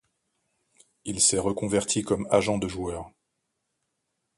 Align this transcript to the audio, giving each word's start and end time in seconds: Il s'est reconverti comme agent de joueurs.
Il 1.05 1.21
s'est 1.21 1.37
reconverti 1.37 2.01
comme 2.01 2.27
agent 2.31 2.57
de 2.57 2.67
joueurs. 2.67 3.11